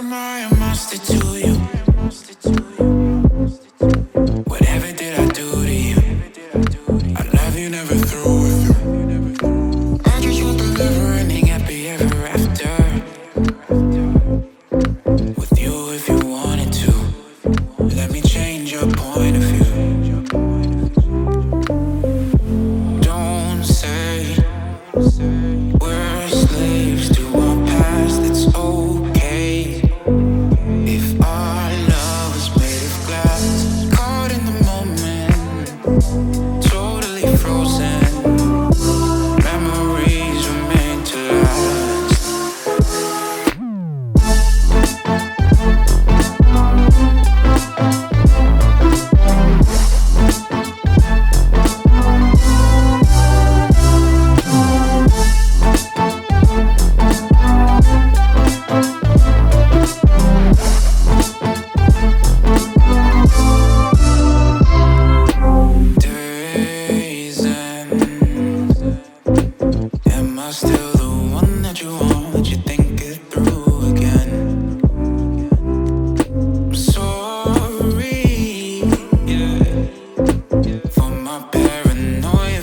[0.00, 2.69] am I a monster to you.
[36.60, 37.99] Totally frozen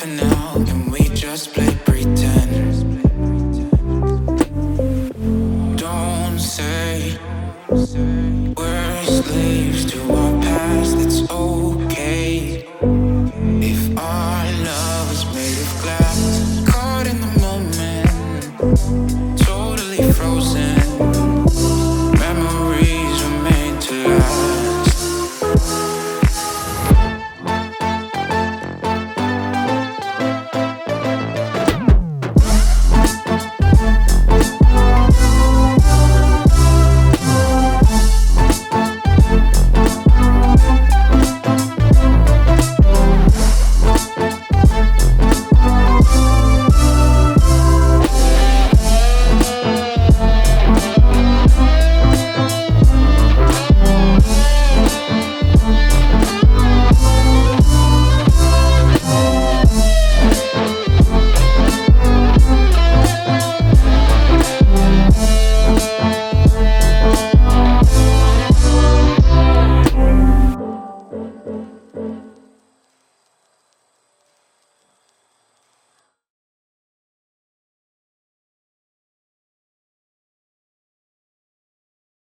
[0.00, 1.69] For now, can we just play.